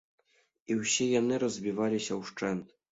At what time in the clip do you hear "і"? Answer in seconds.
0.71-0.77